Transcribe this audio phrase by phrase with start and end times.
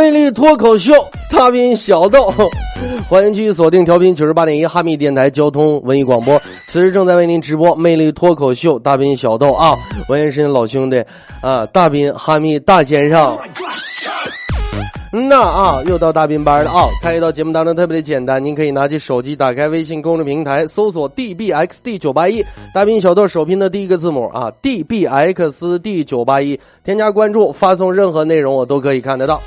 [0.00, 0.94] 魅力脱口秀，
[1.30, 2.32] 大兵小豆，
[3.06, 6.40] 欢迎继续锁定调频九十八点一哈密电台交通文艺广播。
[6.68, 9.76] 此时正在为您直播魅力脱口秀，大兵小豆啊，
[10.08, 11.04] 我也是老兄弟
[11.42, 13.36] 啊，大兵哈密大先生。
[15.12, 16.88] 嗯呐啊，又到大兵班了啊！
[17.02, 29.38] 参与到节目当中特别的简单，您可以拿起手机，打开微信公众平台，搜索 dbxd 九八一，大兵小豆首拼的第一个字母啊，dbxd 九八一，添加关注，发送任何内容我都可以看得到。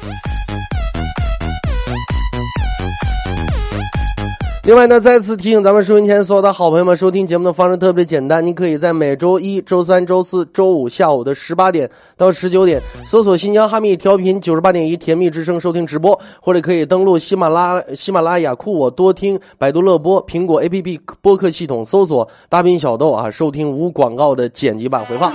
[4.65, 25.29] 另外呢，再次提醒咱们收音前所有的好朋友们，收听节目的方式特别简单，您可以在每周一周三、周四周五下午的十八点到十九点，搜索新疆哈密调频九十八点一甜蜜之声收听直播，或者可以登录喜马拉喜马拉雅酷我多听、百度乐播、苹果 APP 播客系统搜索大兵小豆啊，收听无广告的剪辑版回放。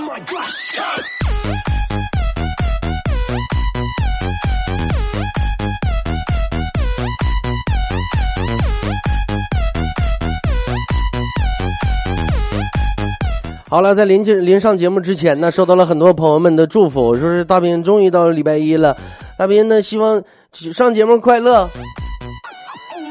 [13.69, 18.97] 好了，在临近临上节目之前呢，收到了很多朋友们的祝福，说是大兵终于到礼拜一了，
[19.37, 20.19] 大兵呢希望
[20.51, 21.69] 上节目快乐，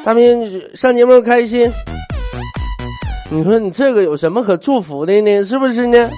[0.05, 1.70] 大兵上节目开心。
[3.31, 5.45] 你说你这个有什么可祝福的呢？
[5.45, 6.11] 是不是呢？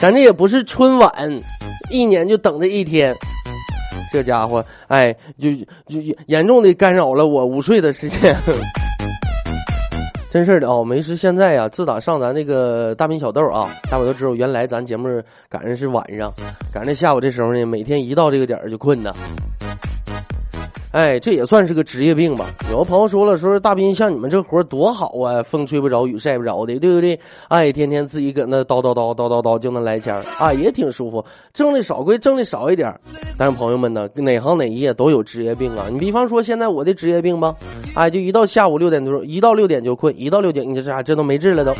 [0.00, 1.12] 咱这也不是春晚，
[1.88, 3.14] 一年就等这一天，
[4.12, 5.54] 这家伙哎，就
[5.86, 8.34] 就严重的干扰了我午睡的时间。
[10.36, 11.16] 真事儿的哦，没事。
[11.16, 15.08] 现在呀，自打上咱这个大兵小豆啊，大伙都知道，原来咱节目
[15.48, 16.30] 赶上是晚上，
[16.70, 19.14] 赶上下午这时候呢，每天一到这个点儿就困呐。
[20.96, 22.46] 哎，这也算是个职业病吧。
[22.70, 27.20] 有个朋友说了，说大兵像你们这活多好啊，风吹不着，雨晒不着的，对不对？
[27.48, 31.22] 哎，天天自己搁那叨叨叨叨叨叨就能来钱啊，也挺舒服。
[31.52, 32.98] 挣的少归挣的少一点
[33.36, 35.84] 但是朋友们呢，哪行哪业都有职业病啊。
[35.92, 37.54] 你比方说现在我的职业病吧，
[37.94, 41.74] 哎，就一到下午六点多，一到六点就困，一到六点你这啥这都没治了都。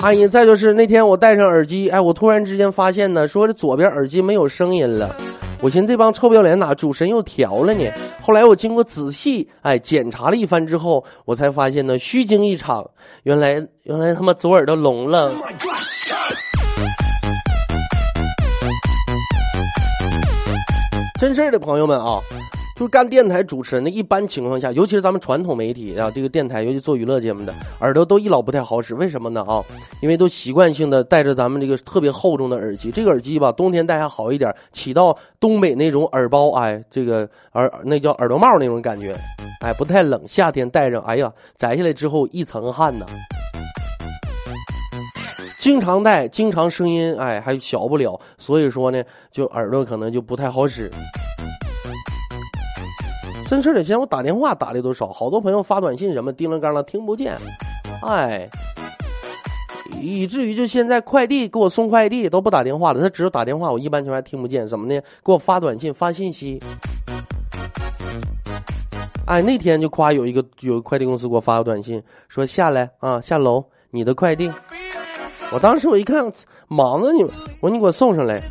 [0.00, 5.14] 阿姨，再就是那天我戴上耳机，哎，我突然之间发现呢，说这左边耳机没有声音了。
[5.60, 7.90] 我寻思这帮臭不要脸哪主神又调了呢？
[8.22, 12.88] 后来我经过仔细哎检查了一番之后，我才发现呢虚惊一场，
[13.24, 15.32] 原来原来他妈左耳朵聋了。
[21.20, 22.20] 真事儿的朋友们啊！
[22.78, 28.94] 就是干电台主持人的，一般情况下，尤其是咱们传统媒体啊，这个电台，尤其做娱乐节目的，耳朵都一老不太好使。
[28.94, 29.42] 为什么呢？
[29.48, 29.60] 啊，
[30.00, 32.92] 因为都习惯性的戴着咱们这个特别厚重的耳机。
[32.92, 39.12] 这个耳机吧，冬天戴还好一点，起到东北那种耳包，哎，这个耳那叫耳朵帽那种感觉，
[39.60, 40.22] 哎，不太冷。
[40.28, 43.04] 夏天戴着，哎呀，摘下来之后一层汗呐。
[45.58, 48.20] 经常戴，经常声音，哎，还小不了。
[48.38, 49.02] 所以说呢，
[49.32, 50.88] 就耳朵可能就不太好使。
[53.48, 57.34] 真事儿的，现在我打电话打的都少，好多朋友发短信什么叮铃当啷听不见，
[58.02, 58.46] 哎，
[60.02, 65.00] 以至于就现在快递给我送快递都不打电话了，他只有打电话，我一般情况下听不见，怎么呢？
[65.24, 66.62] 给我发短信发信息。
[69.24, 74.52] 哎，那天就夸有一个有快递公司给我发个短信，说下来啊，下楼，你的快递。
[75.50, 76.30] 我当时我一看，
[76.66, 78.42] 忙着你，我说你给我送上来。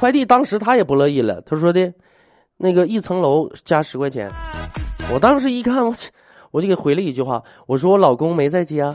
[0.00, 1.92] 快递当时他也不乐意了，他说的。
[2.58, 4.30] 那个一层楼加十块钱，
[5.12, 6.10] 我当时一看，我去
[6.50, 8.94] 我就给回了一句话，我说我老公没在家。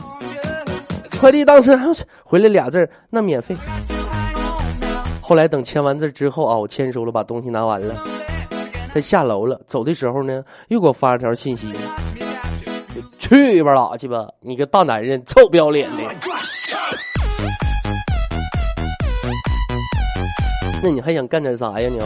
[1.20, 1.78] 快递当时
[2.24, 3.56] 回了俩字那免费。
[5.20, 7.94] 后来等签完字之后啊，我签收了，把东西拿完了，
[8.92, 11.72] 他下楼了，走的时候呢，又给我发了条信息，
[13.20, 16.02] 去吧拉去吧，你个大男人，臭不要脸的。
[20.82, 22.00] 那你还想干点啥呀你？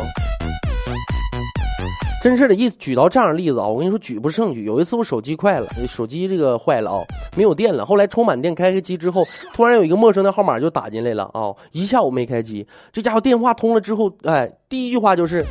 [2.26, 4.64] 真是的，一举到这样的例子啊，我跟你说举不胜举。
[4.64, 6.98] 有一次我手机坏了，手机这个坏了啊，
[7.36, 7.86] 没有电了。
[7.86, 9.22] 后来充满电，开开机之后，
[9.54, 12.66] 突然有一个陌生的号码就打进来了啊，一下午没开机。
[12.92, 15.46] 这家伙电话通了之后，哎，第一句话就是：“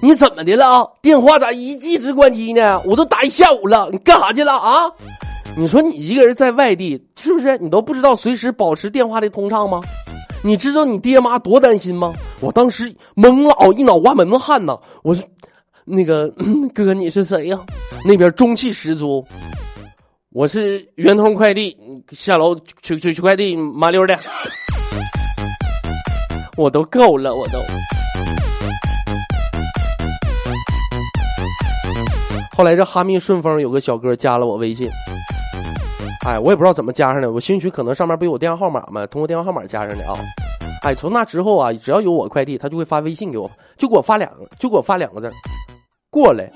[0.00, 0.88] 你怎么的了啊？
[1.02, 2.80] 电话咋一一直关机呢？
[2.86, 4.90] 我都打一下午了，你干啥去了啊？
[5.58, 7.58] 你说你一个人在外地，是不是？
[7.58, 9.82] 你都不知道随时保持电话的通畅吗？
[10.42, 12.14] 你知道你爹妈多担心吗？
[12.40, 14.74] 我当时懵了哦，一脑瓜门子汗呐。
[15.02, 15.22] 我说，
[15.88, 16.28] 那个
[16.74, 17.58] 哥，你是谁呀？
[18.04, 19.24] 那边中气十足。
[20.30, 21.76] 我是圆通快递，
[22.12, 24.16] 下楼取取取快递，麻溜的。
[26.56, 27.58] 我都够了，我都。
[32.56, 34.88] 后来这哈密顺丰有个小哥加了我微信，
[36.26, 39.06] 哎，我也不知道怎么加上的，我兴许可能上面不有电话号码吗？
[39.06, 40.18] 通过电话号码加上的啊。
[40.82, 45.32] 哎，从那之后啊，只要有我快递，他就会发微信给我，就给我发两个，就给我发两个字
[46.18, 46.50] 过来。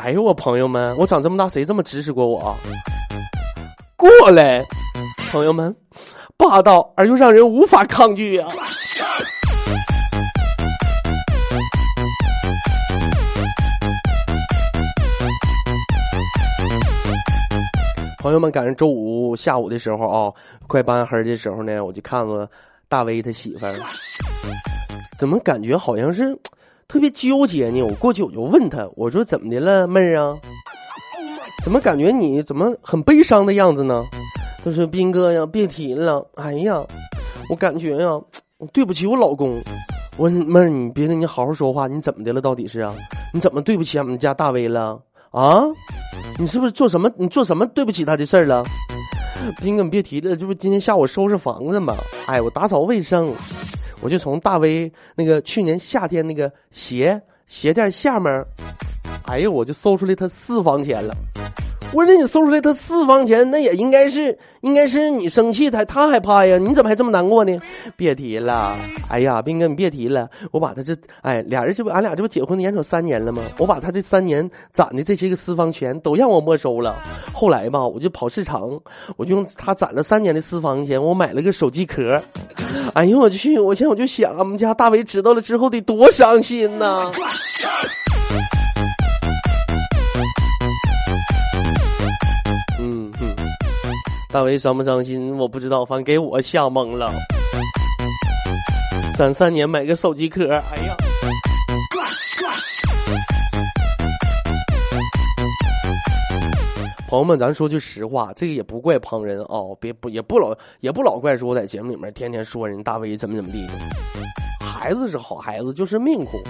[0.00, 2.56] 哎呦，我朋友们，我长这么大谁这么指使过我？
[3.96, 4.62] 过来，
[5.32, 5.74] 朋友们，
[6.36, 8.48] 霸道而又让人无法抗拒啊！
[18.20, 20.32] 朋友们，赶上周五下午的时候啊，
[20.68, 22.48] 快半黑的时候呢，我就看了
[22.88, 23.74] 大威他媳妇儿，
[25.18, 26.38] 怎么感觉好像是
[26.88, 27.82] 特别纠结呢？
[27.82, 30.36] 我过去我就问他，我说怎么的了，妹儿啊？
[31.64, 34.04] 怎么感觉你怎么很悲伤的样子呢？
[34.64, 36.84] 他说：“斌哥呀，别提了，哎呀，
[37.50, 38.20] 我感觉呀，
[38.72, 39.60] 对不起我老公。”
[40.16, 42.40] 我说：“妹儿，你别的，你好好说话，你怎么的了？
[42.40, 42.94] 到底是啊？
[43.34, 45.00] 你怎么对不起俺们家大威了？
[45.30, 45.62] 啊？”
[46.38, 47.10] 你是不是做什么？
[47.16, 48.64] 你做什么对不起他的事儿了？
[49.60, 51.96] 斌哥，你别提了，这不今天下午收拾房子嘛？
[52.26, 53.32] 哎，我打扫卫生，
[54.06, 58.32] 我就从大威那个去年夏天那个鞋鞋垫下面，
[59.24, 61.12] 哎呦，我就搜出来他私房钱了。
[61.96, 66.58] 不是你搜出来他私房钱，那也应该是应该是你生气他他害怕呀？
[66.58, 67.58] 你怎么还这么难过呢？
[67.96, 68.76] 别提了，
[69.08, 73.42] 哎呀，斌哥你别提了，我把他这哎俩人这不俺俩这不结婚眼瞅三年了吗？
[73.56, 76.96] 我把他这三年攒的这些个私房钱都让我没收了。
[77.32, 78.78] 后来吧，我就跑市场，
[79.16, 82.22] 我就用他攒了三年的私房钱，我买了个手机壳。
[82.92, 83.58] 哎呦我去！
[83.58, 87.10] 我现在我就想，俺们家大伟知道了之后得多伤心呐！
[94.32, 95.36] 大伟伤不伤心？
[95.38, 97.10] 我不知道，反正给我吓懵了。
[99.16, 100.96] 攒三年买个手机壳，哎呀！
[107.08, 113.64] 朋友们，咱说句实话，这个也不怪旁人啊，别不也不老也不老怪说我在节目里面天天说人大伟怎么怎么地。
[114.60, 116.42] 孩子是好孩子，就是命苦。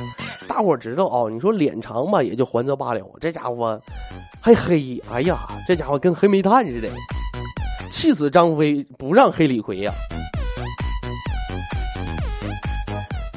[0.49, 3.81] 大伙知道啊，你说脸长吧，也就还则罢了，这家伙
[4.40, 5.38] 还黑，哎呀，
[5.69, 6.88] 这家伙跟黑煤炭似的。
[7.90, 9.92] 气死张飞，不让黑李逵呀！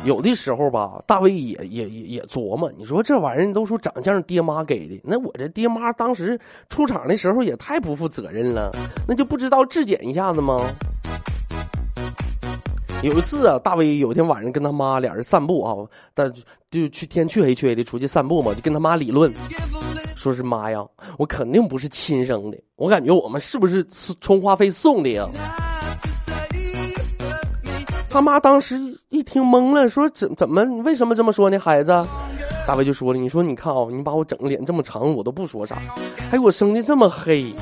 [0.06, 8.72] 有的时候吧，大卫也也也也琢磨，你说这玩意儿都说长相爹妈给的，那我这爹妈当时出场的时候也太不负责任了，
[9.07, 10.66] 那就不知道质检一下子吗？
[13.04, 15.75] 有一次啊，大威有一天晚上跟他妈俩人散步啊，
[16.13, 16.31] 但
[16.72, 19.31] 就去天黢黑黢黑的出去散步嘛，就跟他妈理论。
[20.19, 20.86] 说是妈呀，
[21.18, 23.81] 我肯定不是亲生的，我感觉我们是不是
[24.19, 25.25] 充话费送的呀？
[28.10, 28.77] 他妈当时
[29.07, 31.57] 一听懵了，说怎怎么为什么这么说呢？
[31.57, 31.92] 孩子，
[32.68, 35.77] 大卫就说了，你说你看啊，你把我整个脸这么长，我都不说啥，
[36.30, 37.54] 还给我生的这么黑。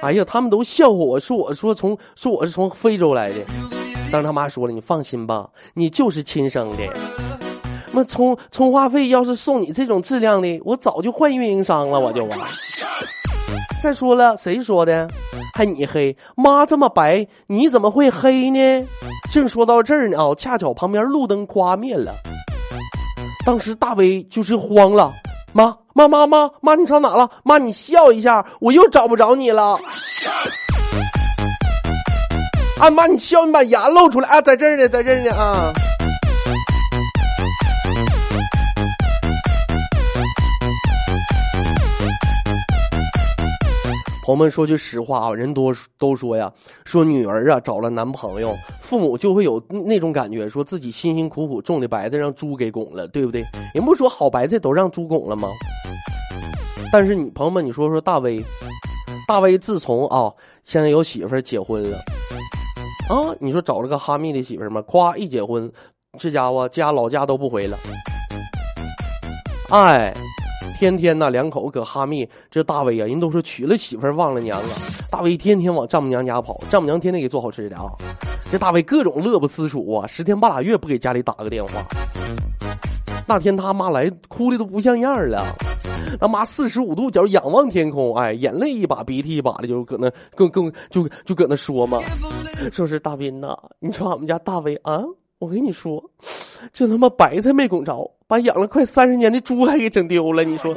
[0.00, 3.40] 哎呀，他们都笑话我说我说从说我是从非洲来的，
[4.10, 7.25] 但是他妈说了，你放心吧，你就是亲生的。
[7.96, 12.46] 那充充话费要是送你这种质量的，我早就换运营商了，我就啊。
[13.82, 15.08] 再说了，谁说的？
[15.54, 16.14] 还你黑？
[16.34, 18.86] 妈这么白，你怎么会黑呢？
[19.32, 22.12] 正说到这儿呢，啊，恰巧旁边路灯夸灭了。
[23.46, 25.10] 当时大威就是慌了，
[25.54, 27.30] 妈妈妈妈妈，你上哪了？
[27.44, 29.78] 妈，你笑一下，我又找不着你了。
[32.78, 35.72] 啊妈，你笑，你把牙露出来啊，在这儿呢，在这儿呢啊。
[44.26, 46.52] 朋友们说句实话啊，人多都说呀，
[46.84, 53.44] 说女儿啊找了男朋友，父母就会有那种感觉，说自己辛辛苦苦种的白菜让猪给拱了，对不对？
[53.72, 55.48] 人不说好白菜都让猪拱了吗？
[56.90, 58.44] 但是你朋友们，你说说大威，
[59.28, 60.32] 大威自从啊
[60.64, 61.96] 现在有媳妇儿结婚了，
[63.08, 64.82] 啊，你说找了个哈密的媳妇儿吗？
[64.82, 65.70] 夸一结婚，
[66.18, 67.78] 这家伙家老家都不回了，
[69.70, 70.12] 哎。
[70.78, 74.74] 天天呐，两口搁哈密，这大威啊，人都说娶了媳妇忘了娘了。
[75.10, 77.84] 大威天天往丈母娘家跑，丈母娘天天给做好吃的啊。
[78.52, 81.82] 这大卫各种乐不思蜀啊，十天半拉月不给家里打个电话。
[83.26, 85.42] 那天他妈来，哭的都不像样了。
[86.20, 91.98] 他妈四十五度角仰望天空，哎，眼泪一把鼻涕一把的，就搁那更更就就搁那说嘛，
[92.70, 95.02] 说是大斌呐，你说俺们家大卫啊，
[95.38, 96.02] 我跟你说，
[96.72, 100.74] 这他妈白菜没拱着，把养了快三十年的猪还给整丢了，你说。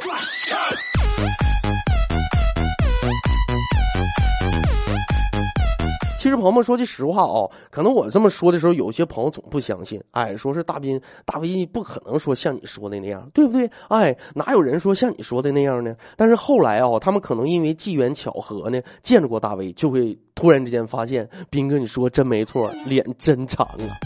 [6.18, 9.98] 其实朋友们说句实话哦，可能我这么说的时候，有些朋友总不相信。
[10.10, 13.70] 哎，说是大斌、大威不可能说像你说的那样，对不对？
[13.88, 15.96] 哎，哪有人说像你说的那样呢？
[16.18, 23.96] 但是后来啊，他们可能因为机缘巧合呢，见着过大威，就会突然之间发现，斌哥你说真没错，脸真长啊！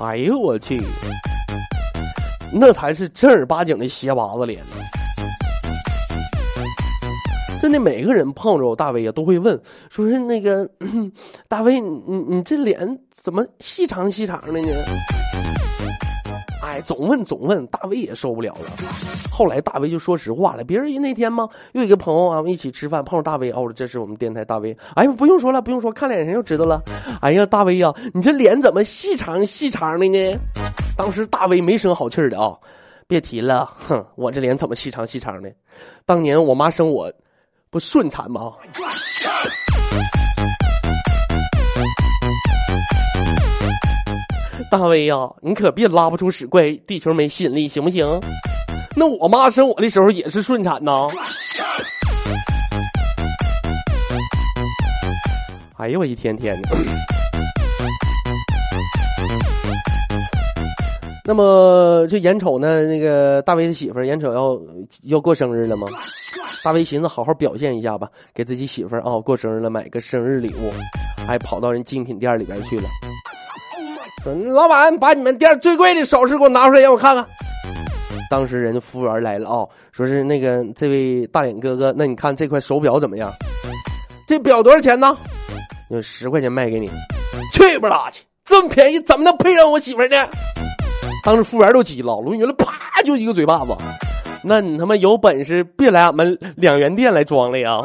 [0.00, 0.82] 哎呦我去，
[2.52, 4.76] 那才是正儿八经的鞋拔子脸呢。
[7.60, 10.66] 真的，每个人碰着我大威啊，都会问，说是那个
[11.48, 14.68] 大威，你你这脸怎么细长细长的呢？
[16.70, 18.70] 哎，总问总问，大威也受不了了。
[19.28, 24.76] 后来大威就说实话了，别人那天嘛，又有一个朋友啊，我们一起吃饭，碰上大威，哦，这是我们电台大威。
[24.94, 26.80] 哎呀，不用说了，不用说，看脸上就知道了。
[27.20, 30.38] 哎呀，大威呀，你这脸怎么细长细长的呢？
[30.96, 32.56] 当时大威没生好气的啊，
[33.08, 35.50] 别提了，哼，我这脸怎么细长细长的？
[36.06, 37.12] 当年我妈生我。
[37.72, 38.52] 不顺产吗？
[44.70, 48.06] 大威呀，你可别拉不出屎怪地球没吸引力，行不行？
[48.94, 51.08] 那我妈生我的时候也是顺产呐。
[55.76, 56.68] 哎呦我一天天的。
[61.24, 64.60] 那么这眼瞅呢，那个大威的媳妇儿眼瞅要
[65.02, 65.88] 要过生日了吗？
[66.62, 70.70] 大威寻思好好表现一下吧，给自己媳妇儿啊过生日了买个生日礼物，
[71.26, 72.84] 还跑到人精品店里边去了。
[74.22, 77.24] 说老板把你们店最贵的首饰给我拿出来让我看看。
[78.30, 83.32] 当时人家服务员来了啊，说是那个这位大脸哥哥，那你看这块手表怎么样？
[84.26, 85.16] 这表多少钱呢？
[85.88, 86.88] 用十块钱卖给你。
[87.52, 90.16] 去不拉去，这么便宜怎么能配上我媳妇呢？
[91.24, 93.74] 当时服务员都急了，罗云了啪就一个嘴巴子。
[94.44, 97.80] 那你他妈有本事别来俺们两元店来装了呀！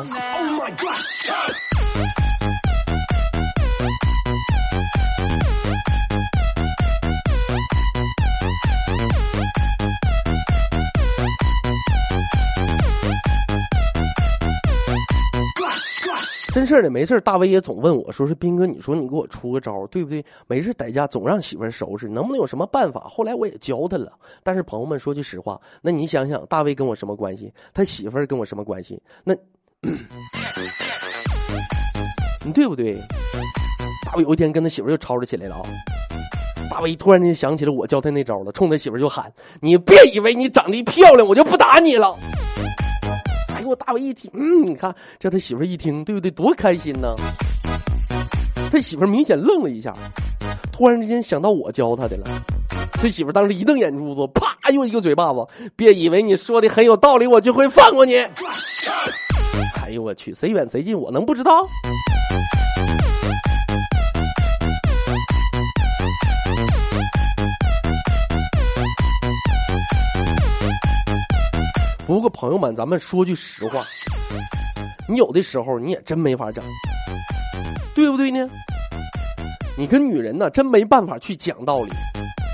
[16.55, 20.24] 真事儿的，没事大威也总问我说：“是斌哥，你说你给我出个招，对不对？
[20.47, 24.13] 没事在家总让媳妇儿收拾，能不能有什么办法？”后来我也教他了。
[24.41, 27.53] 但是朋友们说句实话，那你想想，大威跟我什么关系？
[27.74, 28.97] 他媳妇儿跟我什么关系？
[29.25, 29.35] 那，
[32.45, 32.97] 你对不对？
[34.05, 35.67] 大威有一天跟他媳妇儿又吵吵起来了啊！
[36.71, 42.15] 大威突然间想起了我教他那招了，冲他媳妇儿就喊：“你别以为你长得漂亮，我就不打你了。”
[43.65, 46.29] 我大伟一听，嗯，你看这他媳妇一听，对不对？
[46.31, 47.15] 多开心呢！
[48.72, 49.93] 他媳妇明显愣了一下，
[50.72, 52.25] 突然之间想到我教他的了。
[52.93, 55.45] 他媳妇当时一瞪眼珠子，啪又一个嘴巴子。
[55.75, 58.15] 别以为你说的很有道理，我就会放过你。
[59.84, 61.67] 哎呦我去，谁远谁近，我能不知道？
[72.05, 73.81] 不过朋友们，咱们说句实话，
[75.09, 76.63] 你有的时候你也真没法整，
[77.95, 78.47] 对不对呢？
[79.75, 81.89] 你跟女人呢，真没办法去讲道理，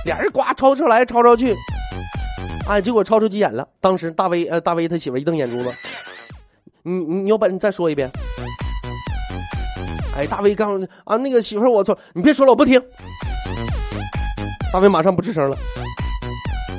[0.05, 1.53] 俩人呱吵吵来吵吵去，
[2.65, 3.67] 哎，结果吵出急眼了。
[3.81, 5.70] 当时大威呃，大威他媳妇一瞪眼珠子，
[6.84, 8.10] 你你有本事再说一遍。
[10.15, 12.81] 哎，大威刚啊，那个媳妇我错，你别说了，我不听。
[14.72, 15.58] 大威马上不吱声了，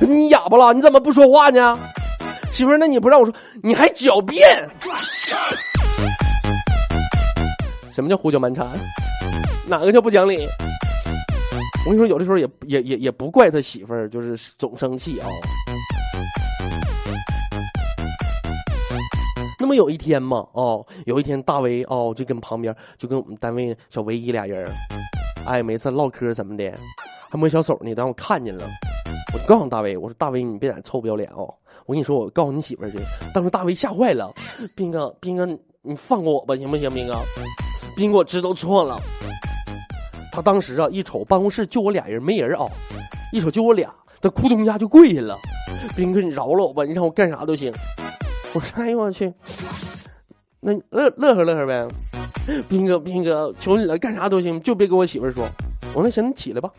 [0.00, 0.72] 你哑巴了？
[0.72, 1.78] 你怎么不说话呢？
[2.52, 4.68] 媳妇儿，那你不让我说，你还狡辩？
[7.90, 8.68] 什么叫胡搅蛮缠？
[9.66, 10.46] 哪个叫不讲理？
[11.86, 15.26] 我跟你说，有的时候也也也也不怪他媳妇儿，就是总生气啊。
[19.58, 24.70] 那么有一天嘛，哦，有一天大威哦，就跟旁边就跟我们单位小唯一俩人，
[25.46, 26.70] 哎，每次唠嗑什么的，
[27.30, 28.66] 还摸小手呢，当我看见了。
[29.32, 31.52] 我告诉大威，我说大威，你别在臭不要脸哦。
[31.86, 32.98] 我跟你说，我告诉你媳妇儿去。
[33.34, 34.32] 当时大威吓坏了，
[34.74, 35.46] 斌哥，斌哥，
[35.82, 36.88] 你放过我吧，行不行？
[36.90, 37.14] 斌哥，
[37.96, 39.00] 斌哥，我知道错了。
[40.32, 42.66] 他当时啊，一瞅办公室就我俩人，没人啊，
[43.32, 45.36] 一瞅就我俩，他咕咚一下就跪下了。
[45.96, 47.72] 斌哥，你饶了我吧，你让我干啥都行。
[48.54, 49.32] 我说，哎呦我去，
[50.64, 51.88] 那乐乐呵乐呵呗。
[52.68, 55.44] 斌哥，斌哥，求你了，干啥都行，就别跟我媳妇说。
[55.92, 56.70] 我说那行，你起来吧。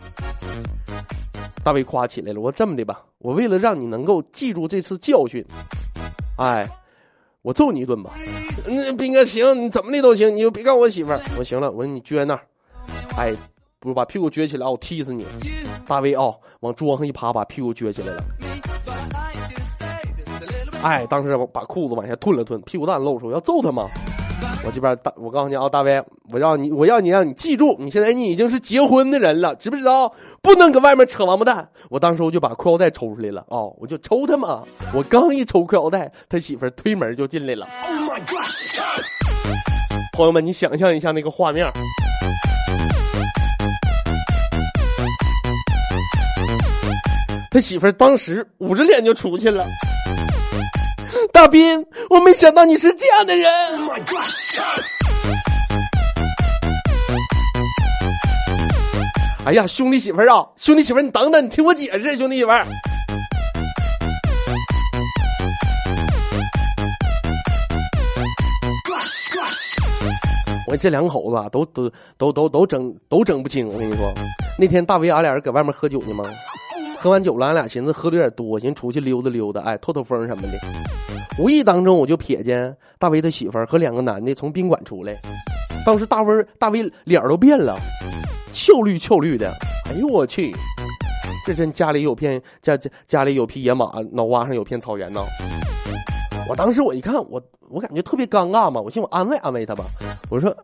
[1.65, 5.45] 大卫夸起来了，我这么的吧，我为了让你能够记住这次教训，
[6.37, 6.69] 哎，
[7.41, 8.11] 我揍你一顿吧。
[8.65, 11.19] 嗯，斌哥行，你怎么的都行，你就别告我媳妇儿。
[11.37, 12.41] 我行了，我说你撅那儿，
[13.17, 13.35] 哎，
[13.79, 15.25] 不把屁股撅起来，我踢死你。
[15.85, 18.23] 大卫啊，往桌上一趴，把屁股撅起来了。
[20.83, 23.87] 哎，当时我把裤子往下吞了吞，屁股蛋露出，要揍他吗？
[24.65, 30.13] 我这边大，我告诉你啊，大威，我让你，我要你让你记住，你现在你已经是结婚的人了，知不知道？
[30.41, 31.65] 不能搁外面扯王八蛋。
[31.89, 34.61] 我当时我就把裤腰带抽出来了，哦，我就抽他嘛。
[34.93, 37.65] 我刚一抽裤腰带，他媳妇推门就进来了。
[37.87, 38.43] Oh my god！
[40.11, 41.65] 朋友们，你想象一下那个画面。
[47.49, 49.65] 他媳妇当时捂着脸就出去了。
[51.33, 53.51] 大斌，我没想到你是这样的人。
[59.43, 62.67] 哎呀，兄弟媳妇儿啊，兄弟媳妇儿，你等等，你听我解释，兄弟媳妇儿。
[70.67, 73.67] 我这两口子啊，都都都都都整都整不清。
[73.67, 74.13] 我跟你说，
[74.57, 76.23] 那天大威俺俩人搁外面喝酒呢吗？
[77.03, 80.57] 喝完酒了，俺俩寻思喝的有点多，寻思出去溜达溜达，哎，透透风什么的。
[81.38, 85.13] 无意当中，我就瞥见大威他媳妇儿和两个男的从宾馆出来。
[85.86, 87.77] 当时大威大威脸都变了，
[88.53, 89.51] 俏绿俏绿的。
[89.89, 90.55] 哎呦我去，
[91.45, 95.22] 这真家里有片家家家里有匹野马，脑瓜上有片草原呢。
[96.48, 99.83] 我当时我一看，我我感觉特别尴尬嘛，我寻我安慰安慰他吧。
[100.29, 100.55] 我说，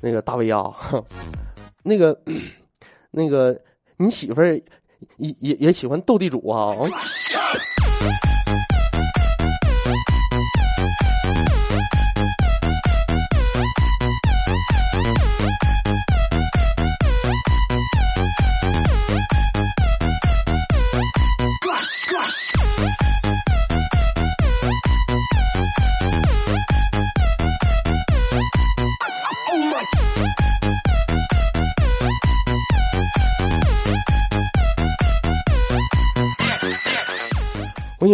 [0.00, 0.74] 那个大威啊，
[1.84, 2.18] 那个
[3.12, 3.54] 那个
[3.98, 4.58] 你媳妇儿
[5.18, 6.74] 也也也喜欢斗地主啊。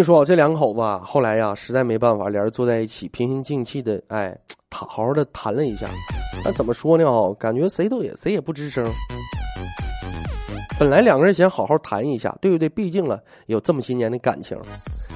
[0.02, 4.36] 你说，这两口子，后来呀，实在没办法，俩人坐在一起，平心静气的，哎，
[4.68, 5.86] 好好的谈了一下。
[6.44, 7.04] 那怎么说呢？
[7.04, 8.84] 哦，感觉谁都也谁也不吱声。
[10.76, 12.68] 本来两个人想好好谈一下，对不对？
[12.68, 14.58] 毕竟了有这么些年的感情，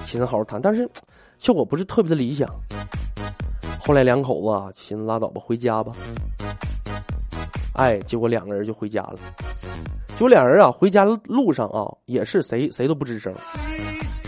[0.04, 0.88] 寻思好好谈，但是
[1.36, 2.48] 效果不是特别的理想。
[3.80, 5.92] 后来两口子，寻思拉倒吧，回家吧。
[7.72, 9.18] 哎，结果两个人就回家了。
[10.10, 13.34] 结果两人啊，回家路上啊，也是谁谁都不吱声。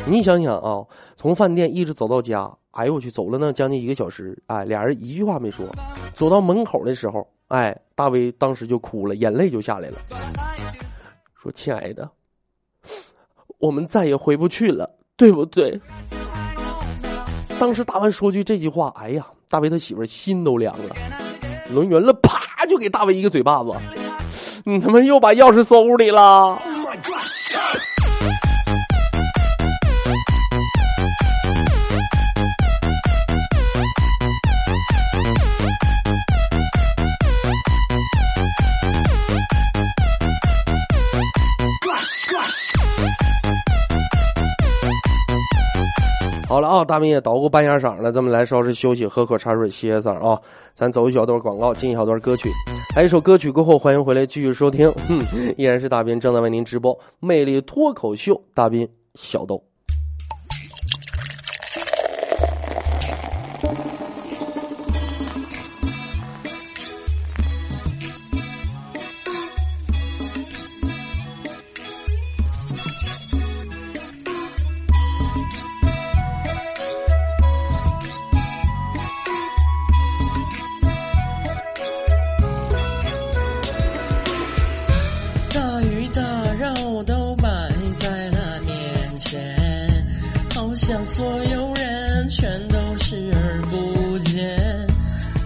[0.09, 0.83] 你想想啊，
[1.16, 5.66] 从饭店一直走到家，哎呦我去，走了那将近一个小时，哎，俩人一句话没说。
[6.14, 9.99] 走到门口的时候，哎，大威当时就哭了，眼泪就下来了，
[11.42, 12.09] 说：“亲爱的，
[13.59, 15.79] 我们再也回不去了，对不对？”
[17.61, 20.97] 当时大威说句这句话，哎呀，大威他媳妇心都凉了，
[21.71, 23.73] 抡圆了，啪就给大威一个嘴巴子，
[24.64, 26.21] 你他妈又把钥匙锁屋里了。
[26.21, 27.97] Oh my God.
[46.48, 50.40] 好了啊，大斌也捣鼓半下嗓了，咱们来稍事休息，喝口茶水歇歇嗓啊。
[50.74, 52.48] 咱走一小段广告，进一小段歌曲。
[52.96, 54.90] 来一首歌曲过后，欢迎回来继续收听。
[55.06, 55.20] 哼，
[55.58, 59.62] 依然是大斌正在为您直播《魅力脱口秀》，大斌小豆。
[91.09, 94.87] 所有人全都视而不见。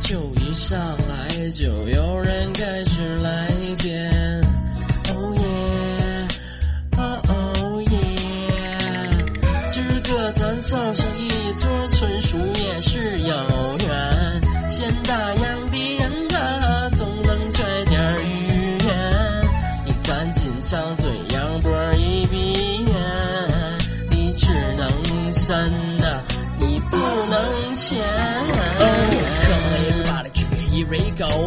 [0.01, 2.01] 就一上来，就有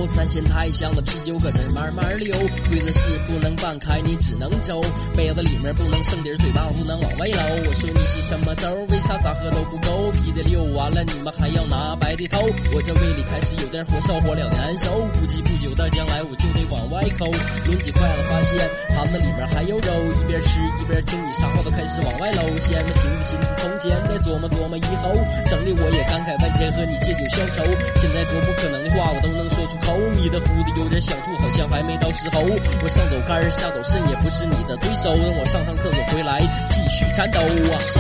[0.08, 2.36] 咱先太香了啤酒搁这慢慢流。
[2.70, 4.82] 规则是不能半开，你只能走。
[5.16, 7.68] 杯子里面不能剩底儿，嘴巴不能往外漏。
[7.68, 8.70] 我说你是什么豆？
[8.90, 10.12] 为啥咋喝都不够？
[10.12, 12.38] 啤的溜完了，你们还要拿白的头？
[12.72, 14.94] 我这胃里开始有点火烧，火燎的难受。
[15.18, 17.26] 估计不久的将来我就得往外抠。
[17.66, 18.62] 抡起筷子发现
[18.94, 22.46] 盘子里面还有肉，一边吃一边听你啥话都开始往外漏。
[22.62, 25.10] 闲着寻思寻思从前，再琢磨琢磨以后，
[25.50, 27.66] 整的我也感慨万千，和你借酒消愁。
[27.98, 32.46] 现在多不可能的话我都能说出口，迷的糊的有点想吐，好像还没到时候。
[32.46, 37.74] 我上走肝下走肾也不是你的对手，等我上趟厕所回来继续战斗啊！
[37.82, 37.98] 谁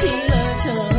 [0.00, 0.93] 提了车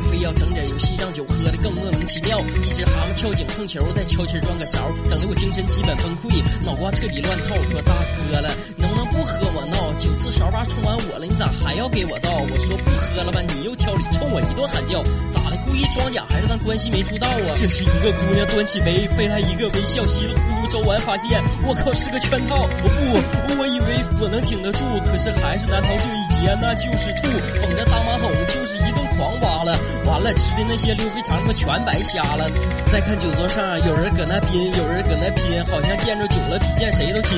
[0.00, 2.40] 非要整点游戏，让酒喝的更莫名其妙。
[2.40, 4.78] 一只蛤蟆跳井控球，再悄气装个勺，
[5.08, 7.54] 整的我精神基本崩溃，脑瓜彻底乱套。
[7.70, 7.92] 说大
[8.30, 9.92] 哥了，能不能不和我闹？
[9.98, 12.30] 九次勺把冲完我了，你咋还要给我倒？
[12.30, 15.56] 我说不喝了吧，你又挑理，冲我一顿喊叫，咋的？
[15.66, 17.50] 故意装假还是咱关系没处到啊？
[17.56, 22.54] 这时一个姑娘端起杯，飞来一个微笑，稀里糊涂走完，发现我靠是个圈套。
[22.84, 23.86] 我不，我以为
[24.22, 27.26] 我能挺得住，可是还是难逃这一劫，那就是吐。
[27.58, 29.25] 捧着大马桶就是一顿狂
[29.66, 29.76] 了，
[30.06, 32.48] 完了吃的那些溜肥肠我全白瞎了。
[32.86, 37.36] 再看酒桌上有人搁那拼，有人搁那拼，好像见着酒了比见谁都亲。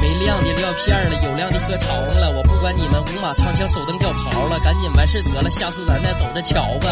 [0.00, 2.30] 没亮的撂片了，有亮的喝潮了。
[2.30, 6.88] 我不管你们五马长枪手蹬脚袍了，赶紧完事得了，下次咱再走着瞧吧。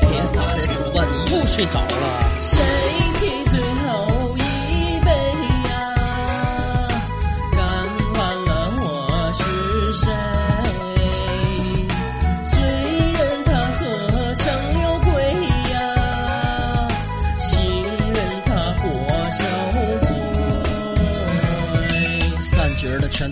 [0.00, 2.30] 哎呀，咋的，犊子，你又睡着了？
[2.40, 2.58] 谁
[3.20, 3.60] 提最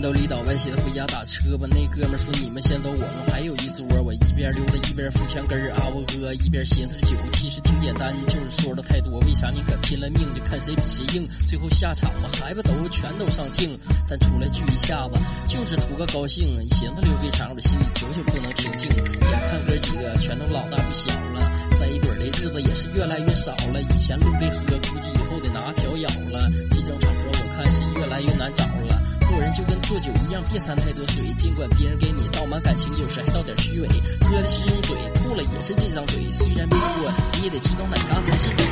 [0.01, 1.67] 都离岛外写的回家打车吧。
[1.69, 3.85] 那哥们说你们先走，我们还有一桌。
[4.01, 9.19] 我一边溜达一边扶墙根儿啊我哥，一边寻思酒其实挺简单，就是说的太多。
[9.19, 11.27] 为啥你可拼了命就看谁比谁硬？
[11.45, 13.77] 最后下场吧，还不都全都上听。
[14.07, 16.55] 咱出来聚一下子，就是图个高兴。
[16.71, 18.89] 寻思溜肥肠，我心里久久不能平静。
[18.89, 23.79] 眼看哥几个全都老大不小了，在一堆的日子也是越来越少了。
[23.81, 26.49] 以前路杯喝，估计以后得拿瓢舀了。
[26.71, 28.90] 这种场合我看是越来越难找了。
[29.31, 31.23] 做人就跟做酒一样，别掺太多水。
[31.37, 33.87] 尽管别人给你倒满感情，有时还倒点虚伪。
[34.27, 36.29] 喝的是用嘴，吐了也是这张嘴。
[36.33, 38.65] 虽然没喝，你也得知道哪嘎才是对。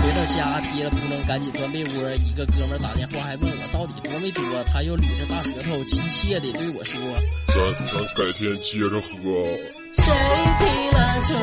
[0.00, 2.14] 回到家憋了不能赶紧钻被窝。
[2.24, 4.42] 一个哥们打电话还问我到底多没多，
[4.72, 6.98] 他又捋着大舌头亲切的对我说
[7.48, 7.56] 咱
[7.92, 9.12] 咱改天接着喝。
[9.92, 10.04] ：“谁
[10.56, 10.64] 提
[10.96, 11.34] 了这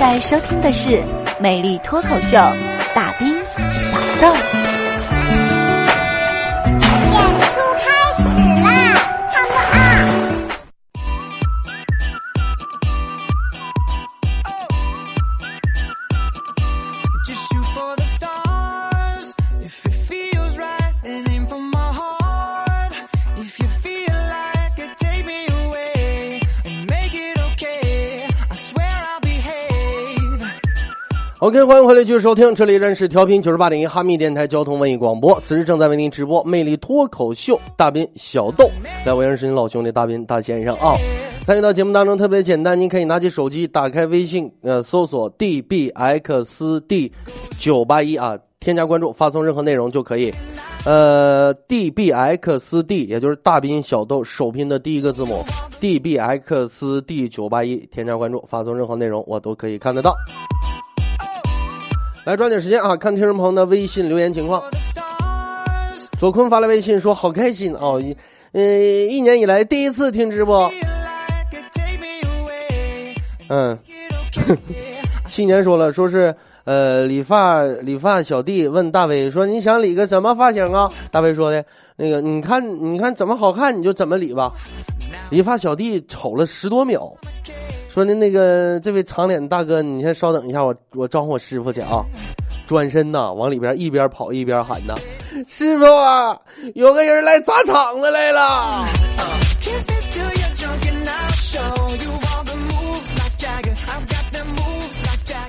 [0.00, 0.88] 在收听的是
[1.38, 2.38] 《美丽脱口秀》，
[2.94, 4.49] 大兵小豆。
[31.40, 38.70] OK，欢迎回来继续收听，这里仍是调频九十八点一哈密电台交通文艺广播，此时正在为您直播魅力脱口秀大兵小豆，
[39.06, 40.94] 在我认识您老兄弟大兵大先生啊。
[41.46, 47.10] 参与到节目当中特别简单，您可以拿起手机，打开微信，呃，搜索 dbxd
[47.58, 50.30] 九八一啊，添加关注，发送任何内容就可以。
[50.84, 55.42] 呃，dbxd 也就是大兵小豆首拼的第一个字母
[55.80, 60.14] dbxd 九八一，添加关注，发送任何内容我都可以看得到。
[62.30, 64.62] 来抓紧时间啊，看听众朋友的微信留言情况。
[66.16, 68.16] 左坤发来微信说：“好开心哦，一
[68.52, 70.70] 呃，一年以来第一次听直播，
[73.48, 73.76] 嗯，
[75.26, 80.88] 新年说了，说是呃理发理发小弟问大威说你想理个什么发型啊？
[81.10, 81.64] 大威说的
[81.96, 82.64] 那个你看
[82.94, 84.52] 你看怎么好看你就怎么理吧。
[85.30, 87.12] 理发小弟瞅了十多秒，
[88.00, 92.02] 说的那个这位长脸大哥，你先稍等一下，我我招呼我师傅去啊。
[92.66, 94.94] 转身呐，往里边一边跑一边喊呐
[95.46, 96.34] ：“师傅啊，
[96.74, 98.86] 有个人来砸场子来了。”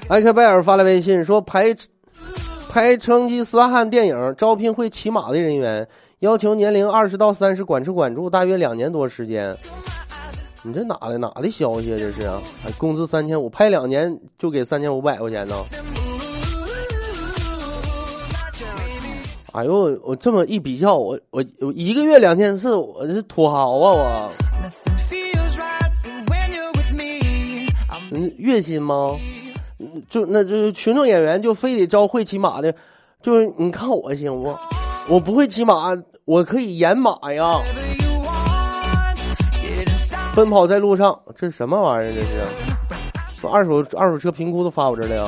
[0.09, 1.73] 艾克贝尔发来微信说：“拍
[2.69, 5.87] 拍成吉思汗电影招聘会骑马的人员，
[6.19, 9.55] 要求年龄二十到三十，管吃管住，大约两年多时间。
[10.63, 11.97] 你这哪来哪的消息啊？
[11.97, 12.39] 这是啊？
[12.77, 15.55] 工资三千五，拍两年就给三千五百块钱呢？
[19.53, 24.29] 哎呦，我这么一比较，我我我一个月两千四，我是土豪啊！
[24.29, 24.31] 我
[28.11, 29.17] 嗯，月薪吗？
[30.09, 32.71] 就那就是群众演员就非得招会骑马的，
[33.23, 34.55] 就是你看我行不？
[35.09, 37.59] 我不会骑马，我可以演马呀，
[40.35, 42.13] 奔跑在路上，这是什么玩意儿？
[42.13, 43.41] 这是？
[43.41, 45.27] 说二手二手车评估都发我这儿了呀。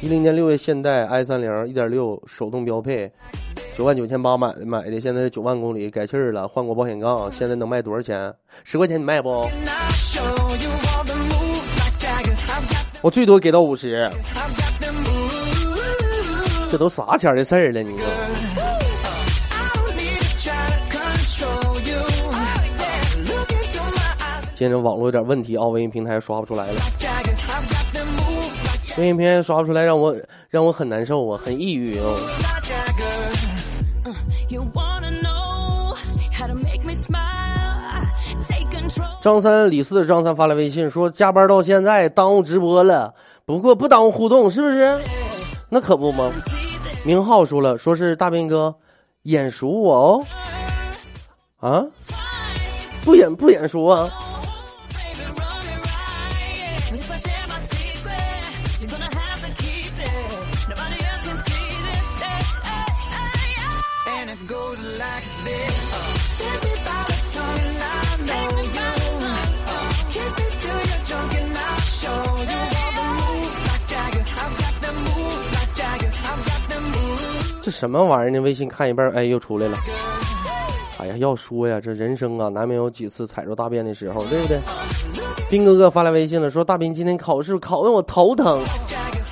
[0.00, 3.10] 一零年六月，现代 i 三零一点六手动标配，
[3.76, 8.32] 九万九千八买的买的，现在九万公里改气儿了，换过保险杠，现在能卖多少钱？
[8.64, 9.46] 十块钱你卖不？
[13.02, 14.10] 我最多给到五十，
[16.70, 17.82] 这都啥钱的事儿了？
[17.82, 17.94] 你
[24.60, 26.74] 现在网络有点问题啊，微信平台刷不出来了。
[28.98, 30.14] 微信平台刷不出来，让我
[30.50, 32.14] 让我很难受啊，很抑郁哦。
[39.22, 43.14] 张三李四张三发来微信说，加班到现在耽误直播了，
[43.46, 45.00] 不过不耽误互动，是不是？
[45.70, 46.30] 那可不吗？
[47.02, 48.76] 明浩说了，说是大兵哥
[49.22, 51.82] 眼熟我哦，啊，
[53.06, 54.06] 不眼不眼熟啊？
[77.80, 78.38] 什么玩意儿呢？
[78.40, 79.78] 微信看一半，哎，又出来了。
[80.98, 84.60] 哎呀，要说呀，这人生啊，难免有几次踩着大便的时候，对不对？
[85.48, 88.62] 斌哥哥发来微信了，说大斌今天考试考得我头疼。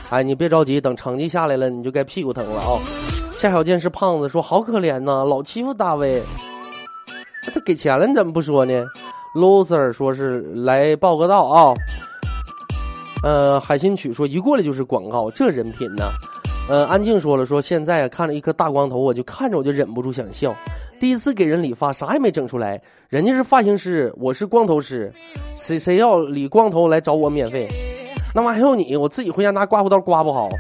[0.09, 2.81] 哎，你别着急，等成绩下来了，你就该屁股疼了啊、
[3.37, 6.23] 夏小健是胖子，说好可怜呐，老欺负大卫。
[7.53, 8.73] 他给钱了，你怎么不说呢
[9.35, 11.75] ？loser 说是来报个到啊。
[13.23, 16.11] 呃，海心曲说一过来就是广告，这人品呢？
[16.69, 20.55] 呃，安静说了，说现在啊看着一颗大光头，我就看着我就忍不住想笑。
[21.01, 22.79] 第一次给人理发，啥也没整出来，
[23.09, 25.11] 人家是发型师，我是光头师，
[25.55, 27.67] 谁谁要理光头来找我免费？
[28.35, 30.51] 那玩意儿还有你，我自己回家拿刮胡刀刮不好。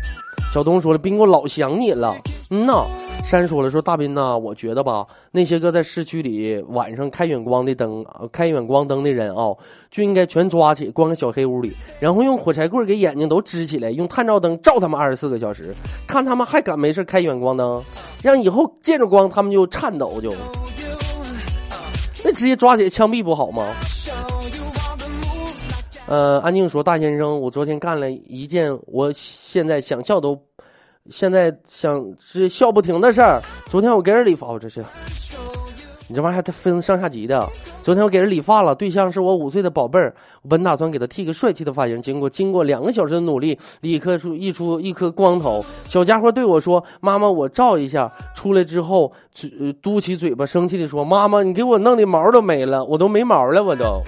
[0.54, 2.16] 小东说了，斌哥老想你了。
[2.50, 2.86] 嗯呐，
[3.24, 8.02] 山说了，说大斌呐，我觉得吧，那些个在市区里晚上开远光的灯、
[8.32, 9.54] 开远光灯的人啊、
[9.90, 15.74] 就应该全抓起，关个小黑屋里，然后用火柴棍给眼睛都支起来，用探照灯照他们二十四个小时，
[16.06, 17.82] 看他们还敢没事开远光灯，
[18.22, 20.32] 让以后见着光他们就颤抖就。
[22.24, 23.66] 那直接抓起来枪毙不好吗？
[26.06, 30.40] 呃，安静说，大先生，我昨天干了一件我现在想笑都，
[31.10, 33.40] 现在想是笑不停的事儿。
[33.68, 34.84] 昨天我给人理发，我这是，
[36.06, 37.48] 你这玩意儿还分上下级的。
[37.82, 45.64] 昨天我给人理发了，对象是我五岁的宝贝儿，我本打算给他剃个帅气的发型，经过经过两个小时的努力，理颗出一出一颗光头。
[45.86, 54.02] 小家伙对我说：“妈妈，我照一下。”出来之后，嘴嘟起嘴巴，生气的说：“妈妈，你给我弄的毛都没了，我都没毛了，我都。”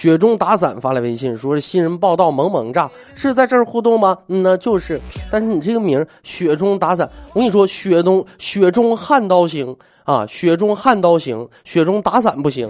[0.00, 4.16] 雪中打伞发来微信，说新人报道萌萌炸，是在这儿互动吗？
[4.28, 4.98] 嗯呢，就是。
[5.30, 12.66] 但是你这个名雪中打伞，我跟你说，雪中雪中悍刀行啊，雪中悍刀行，雪中打伞不行。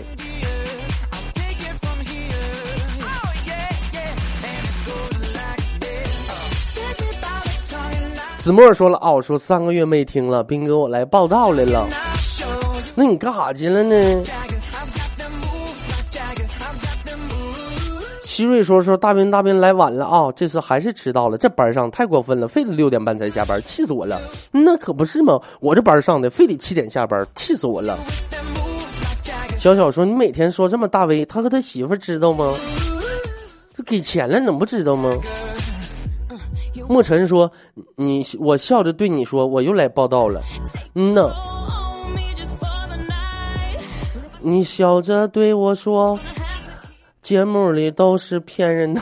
[8.43, 11.87] 子墨说了哦，说三个月没听了，斌哥我来报道来了。
[12.97, 13.95] 那你干啥去了呢？
[18.41, 24.19] 希瑞说说大斌大斌来晚了啊、这次还是迟到了，这班上太过分了，非得六点半才下班，气死我了。
[24.51, 27.99] 那可不是嘛，我这班上的非得七点下班，气死我了。
[29.59, 32.55] 小小说：“你每天说这么大威，他和他媳妇知道吗？
[33.77, 35.15] 他给钱了，能不知道吗？”
[36.89, 37.53] 莫尘说
[37.95, 40.41] ：“你我笑着对你说，我又来报道了。
[40.95, 41.31] 嗯呐，
[44.39, 46.19] 你笑着对我说，
[47.23, 49.01] 节目里都是骗人的。”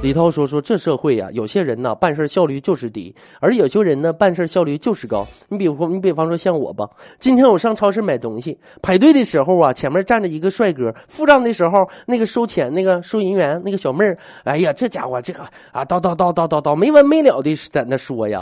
[0.00, 5.26] 李涛说：“说这社会呀、有些人呐办事效率就是低，而有些人呢办事效率就是高。
[5.48, 18.40] 你比如说，你比方说像我吧，今天我上超市买东西，排队的时候啊，前面站着一个帅哥，付账的时候，那个收钱那个收银员那个小妹儿，哎呀，这家伙这个啊叨叨叨叨叨叨没完没了的在那说呀。”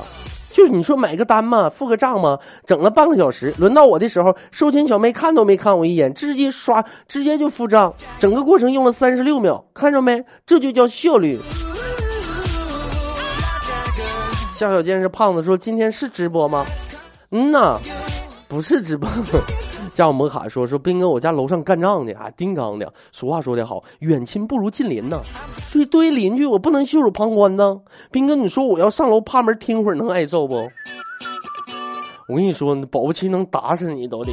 [0.57, 10.25] 就是你说买个单嘛，付个账嘛，整了半个小时，轮到我的时候，收钱小妹看都没看我一眼，直接刷，直接就付账，整个过程用了三十六秒，看着没？
[10.47, 11.39] 这就叫效率。
[14.55, 16.65] 夏小健是胖子说：“今天是直播吗？”
[17.33, 17.79] 嗯呐，
[18.49, 19.07] 不是直播。
[19.97, 22.93] 加我摩卡说：“说斌哥，我家楼上干仗的，啊，叮当的。
[23.13, 25.23] 俗话说得好，远亲不如近邻呐。
[25.69, 27.81] 所以对于邻居，我不能袖手旁观呢。
[28.11, 30.55] 斌哥，你说我要上楼趴门听会儿，能挨揍不？
[32.29, 34.31] 我跟你说，保不齐能打死你都得。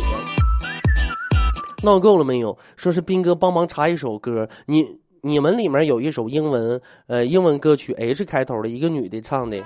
[1.81, 2.57] 闹够了没有？
[2.75, 4.85] 说是斌哥帮忙查一首歌，你
[5.21, 9.57] 你们里面有一首英文呃英文歌曲 H 开头的，一个女的唱的。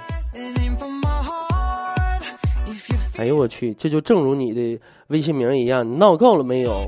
[3.18, 6.86] 哎呦我去，这就正如你的微信名一样，你闹够了没有？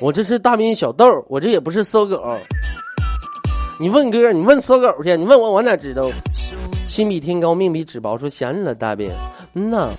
[0.00, 2.22] 我这是大斌小豆，我这也不是搜狗。
[3.80, 6.08] 你问哥，你问搜狗去，你问我，我哪知道？
[6.86, 8.16] 心比天高，命比纸薄。
[8.16, 9.10] 说想你了，大斌。
[9.54, 9.90] 嗯呐，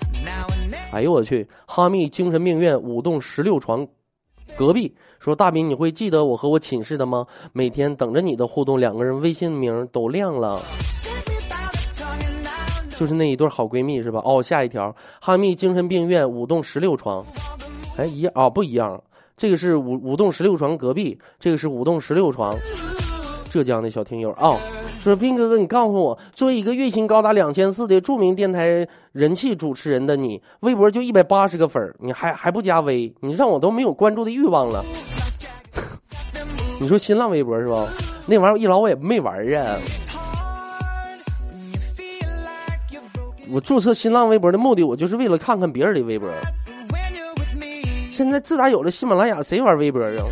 [0.94, 3.86] 哎呦我去，哈密精神病院五栋十六床，
[4.56, 7.28] 隔壁说大斌，你会记得我和我寝室的吗？
[7.52, 10.62] 每天等着你的互动，两个人微信名都亮了。
[12.98, 14.22] 就是那一对好闺蜜是吧？
[14.24, 17.26] 哦，下一条，哈密精神病院五栋十六床，
[17.98, 19.02] 哎，一样啊、不一样，
[19.36, 22.56] 这个是五五栋十六床隔壁，这个是五栋十六床，
[23.50, 24.58] 浙江的小听友啊、
[25.04, 34.84] 说斌哥哥，你告诉我，作为一个月薪高达两千四的著名电台人气主持人的你，微博就一百八十个粉儿你还还不加微，你让我都没有关注的欲望了。
[36.80, 37.88] 你说新浪微博是吧？
[38.26, 39.78] 那玩意儿一老我也没玩儿啊。
[43.52, 46.30] 我注册新浪微博的目的，我就是为了看看别人的微博。
[48.12, 50.26] 现在自打有了喜马拉雅，谁玩微博啊？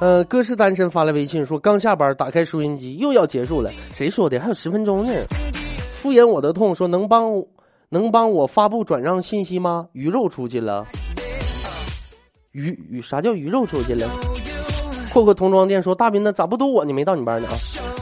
[0.00, 3.70] 呃，哥是单身发来微信说，刚下班，打开收音机，又要结束了。
[3.92, 4.40] 谁说的？
[4.40, 5.12] 还有十分钟呢。
[5.92, 7.30] 敷衍我的痛说，能帮
[7.88, 9.86] 能帮我发布转让信息吗？
[9.92, 10.84] 鱼肉出去了。
[12.50, 14.08] 鱼鱼啥叫鱼肉出去了？
[15.12, 16.32] 阔阔童装店说，大斌呢？
[16.32, 16.92] 咋不堵我呢？
[16.94, 17.52] 没到你班呢啊？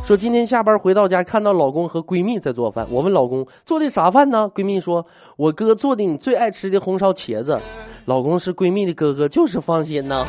[0.04, 2.86] 说今天下班回到家，看到老公和闺蜜在做饭。
[2.88, 4.48] 我问老公做的啥饭呢？
[4.54, 5.04] 闺蜜说，
[5.36, 7.58] 我哥做的你最爱吃的红烧茄子。
[8.04, 10.24] 老公是闺蜜的哥哥，就是放心呐。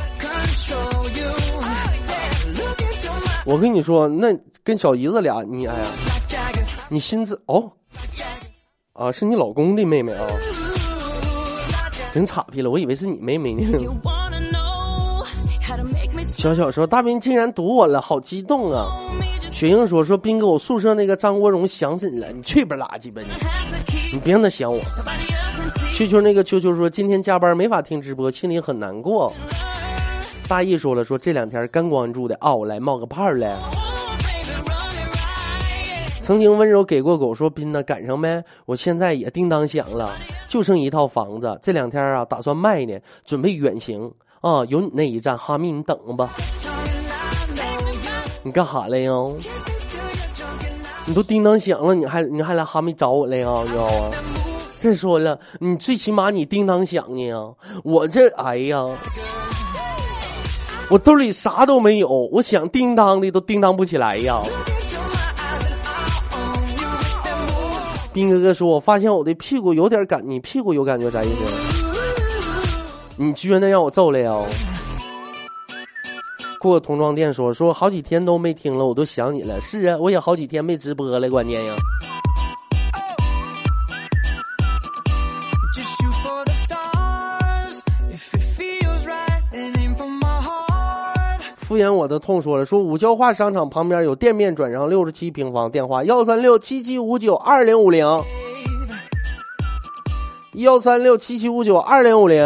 [3.45, 5.85] 我跟你说，那跟小姨子俩，你哎呀，
[6.89, 7.71] 你心思哦，
[8.93, 10.25] 啊，是你老公的妹妹啊，
[12.11, 13.67] 真岔劈了，我以为是你妹妹呢。
[16.41, 18.87] 小小说，大斌竟然堵我了，好激动啊！
[19.53, 23.27] 雪英说说，斌哥，我宿舍那个张国荣想死你了，你去吧垃圾吧你，
[24.11, 24.81] 你别让他想我。
[25.93, 29.31] 秋秋那个秋秋说，今天加班没法听直播，心里很难过。
[30.47, 33.47] 大义说了，说这两天刚关注的啊，我来冒个泡了。
[33.47, 33.75] Oh,
[34.23, 36.21] baby, run it right.
[36.21, 38.43] 曾经温柔给过狗说：“斌呢，赶上没？
[38.65, 40.09] 我现在也叮当响了，
[40.49, 44.65] 就剩一套房子，这两天啊打算卖呢，准备远行啊。
[44.65, 46.29] 有你那一站，哈密你等着吧。
[48.43, 49.11] 你干啥来呀？
[51.05, 53.49] 你都叮当响了，你还你还来哈密找我来呀？
[53.63, 54.11] 你知道吗？
[54.77, 58.83] 再说了，你最起码你叮当响呢，我这哎呀，
[60.89, 64.41] 我兜里啥都没有，我想叮当的都叮当不起来呀。”
[68.13, 71.80] 斌哥哥说：“我发现我的屁股有点感，你屁股有感觉啥意思？
[73.17, 74.35] 你撅那让我揍了呀？”
[76.59, 79.59] 过童装店说：“说好几天都没听了，我都想你了。
[79.61, 81.75] 是啊，我也好几天没直播了，关键呀。
[91.57, 98.05] 敷衍我的痛说了：“说五交化商场旁边有店面转让六十七平方，电话幺三六七七五九二零五零，
[100.53, 102.45] 幺三六七七五九二零五零。”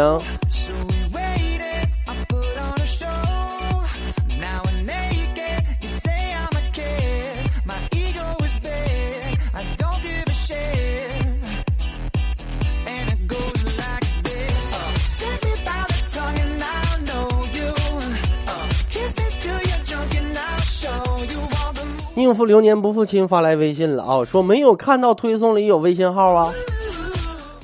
[22.26, 26.52] 应付流年不负卿发来微信了啊，说没有看到推送里有微信号啊。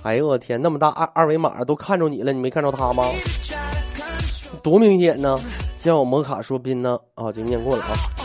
[0.02, 3.04] 哎呦我天，那么大二二维码都看着你了，你没看着他吗？
[4.62, 5.36] 多明显呢！
[5.78, 8.21] 像我摩卡说宾呢啊，就念过了啊。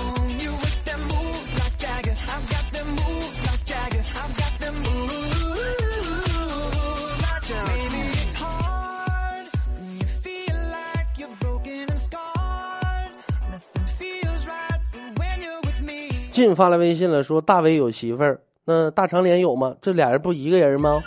[16.38, 19.76] 进发来微信了，说大伟有媳妇儿，那大长脸有吗？
[19.82, 21.02] 这俩人不一个人吗？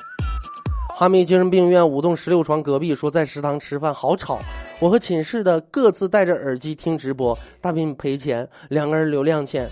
[0.89, 4.41] 哈密精神病院五栋十六床隔壁说在食堂吃饭好吵，
[4.81, 9.69] 我和寝室的各自戴着耳机听直播，大斌赔钱，两个人流量钱，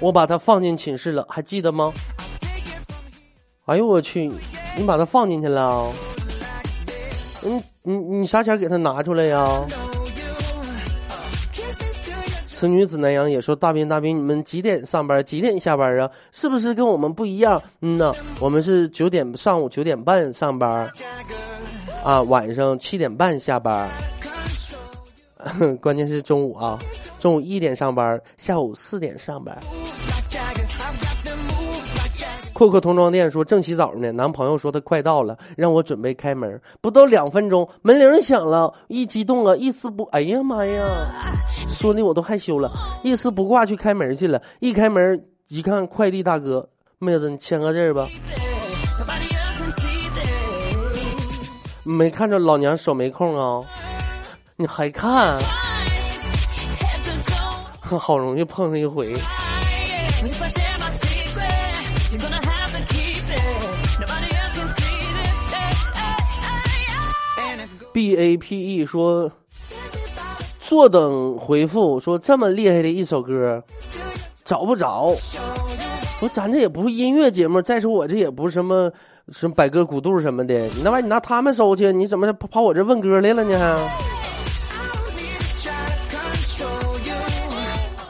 [0.00, 1.92] 我把他放进寝室了，还记得吗？
[3.66, 4.32] 哎呦我去，
[4.74, 5.92] 你把他放进去了？
[7.44, 9.66] 嗯，你你啥钱给他拿出来呀？
[12.58, 15.24] 此女子南阳也说：“大兵，大兵，你们几点上班？
[15.24, 16.10] 几点下班啊？
[16.32, 17.62] 是不是跟我们不一样？
[17.82, 20.90] 嗯呢，我们是九点上午九点半上班，
[22.02, 23.88] 啊，晚上七点半下班。
[25.80, 26.76] 关键是中午啊，
[27.20, 29.56] 中午一点上班，下午四点上班。”
[32.58, 36.60] 阔阔童装店说正洗澡呢，男朋友说他快到了，让我准备开门。
[36.80, 40.84] 不到两分钟，门铃响了，一激动啊，一丝不，哎呀妈呀，
[41.68, 42.68] 说的我都害羞了，
[43.04, 44.42] 一丝不挂去开门去了。
[44.58, 48.08] 一开门一看，快递大哥，妹子你签个字吧。
[51.84, 53.64] 没看着老娘手没空啊？
[54.56, 55.38] 你还看？
[57.80, 59.14] 好容易碰上一回。
[67.98, 69.28] B A P E 说，
[70.60, 73.60] 坐等回复说这么厉害的一首歌，
[74.44, 75.16] 找不着。
[76.20, 78.88] 说咱这也不是音乐节目，再说我这也不是什么
[79.32, 83.58] 什么百歌古渡什么的，你那玩意儿你拿他们收去，你怎么跑跑我这问歌来了呢？
[83.58, 83.66] 还？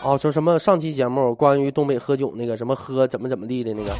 [0.02, 3.96] 哦，说什么上期节目关于东北喝酒那个什么喝怎么怎么地的那个，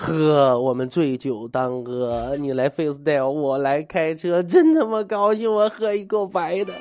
[0.00, 6.72] 喝我们醉酒当歌，你来 freestyle，我来开车，真他妈高兴，我喝一口白的，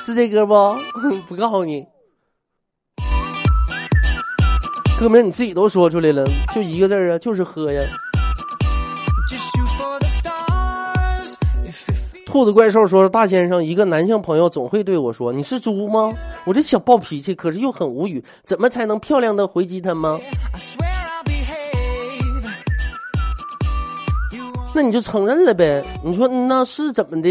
[0.00, 0.54] 是这歌不？
[1.26, 1.84] 不告诉你，
[5.00, 7.82] 歌名你自己都说出来了，就一个字啊，就是喝呀。
[12.24, 16.14] 兔子怪兽说：“大先生，一个男性朋友总会对我说：‘你是猪吗？’
[16.46, 20.18] 我这小暴脾气，可是又很无语，怎么才能漂亮的回击他吗？
[24.74, 27.28] 那你就承认了呗，你说那是怎么的？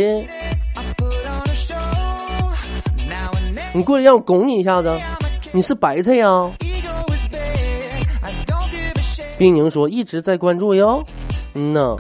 [3.73, 4.91] 你过来让我拱你一下子。
[5.51, 6.51] 你是白菜呀？
[9.37, 11.03] 冰莹说一直在关注哟。
[11.55, 11.97] 嗯，呐，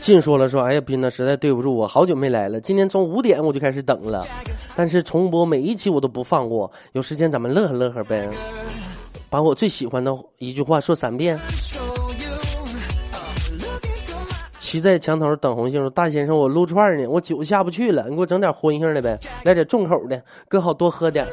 [0.00, 2.60] 进说了说，哎呀，冰呐，实在对不住，我好久没来了。
[2.60, 4.24] 今天从五点我就开始等了。
[4.78, 6.70] 但是重播每一期我都不放过。
[6.92, 8.28] 有时间咱们乐呵乐呵呗，
[9.28, 11.36] 把我最喜欢的一句话说三遍。”
[14.60, 21.26] 骑在墙头等红杏说：“大先生，我撸串呢，我酒下不去了，你给我整点荤性的呗，来点重口的，哥好多喝点。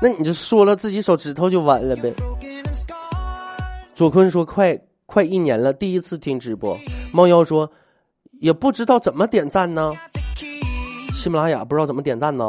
[0.00, 2.10] 那你就说了自己手指头就完了呗。
[3.94, 6.74] 左坤说：“快快一年了，第一次听直播。”
[7.12, 7.70] 猫妖说
[8.40, 9.92] ：“也不知道怎么点赞呢。
[11.12, 12.48] 喜马拉雅不知道怎么点赞呢？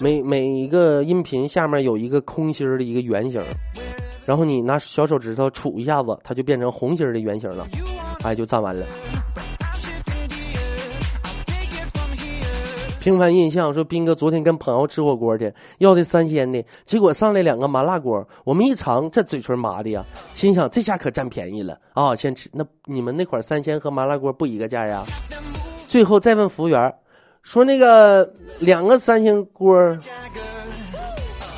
[0.00, 3.42] 每每一个音频下面有一个空心儿的一个圆形，
[4.24, 7.66] 然后你拿小手指头杵一下子，它就变成红心儿的圆形了，
[8.22, 8.86] 哎，就赞完了。
[13.00, 22.14] 平凡印象说，斌哥昨天跟朋友吃火锅去，要的三鲜的，结果上来两个麻辣锅，我们一尝，这嘴唇麻的呀，心想这下可占便宜了啊！
[22.14, 25.02] 先吃，那你们那块三鲜和麻辣锅不一个价呀？
[25.88, 26.94] 最后再问服务员，
[27.42, 29.74] 说那个两个三鲜锅，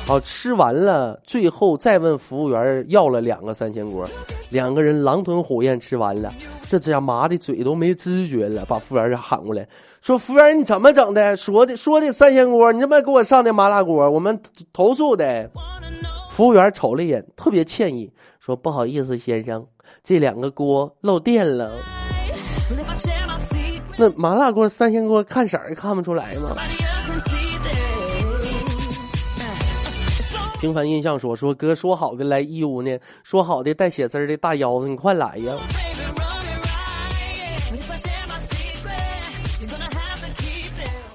[0.07, 4.07] 哦，吃完了，最后再问服务员要了两个三鲜锅，
[4.49, 6.33] 两个人狼吞虎咽吃完了，
[6.79, 9.67] 这家麻的嘴都没知觉了，把服务员就喊过来，
[10.01, 11.37] 说服务员你怎么整的？
[11.37, 14.39] 说的说的三鲜锅，你这么给我上的麻辣锅，我们
[14.71, 15.49] 投诉的。
[16.31, 19.63] 服务员瞅了一眼，特别歉意，说不好意思先生，
[20.03, 21.73] 这两个锅漏电了。
[23.99, 26.55] 那麻辣锅、三鲜锅看色儿看不出来吗？
[30.59, 35.53] 平凡印象说说哥说好的来义乌呢，说好的带血丝的大腰子，你快来呀！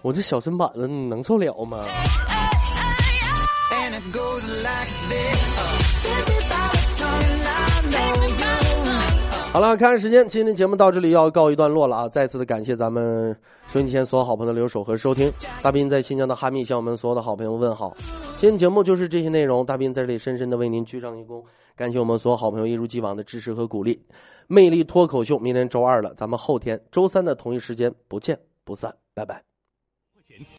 [0.08, 1.84] 我这小身板子你能受了吗.
[9.52, 12.08] 好了，看时间，今天节目到这里要告一段落了啊！
[12.08, 13.36] 再次的感谢咱们
[13.66, 15.30] 收音机前所有好朋友的留守和收听。
[15.60, 17.94] 大斌在新疆的哈密向我们所有的好朋友问好。
[18.38, 21.44] 今天节目就是这些内容，大斌在这里深深的为您鞠上一躬，
[21.76, 24.02] 感谢我们所有好朋友一如既往的支持和鼓励。
[24.46, 29.47] 魅力脱口秀，明天周二了，咱们后天周三的同一时间不见不散，拜拜。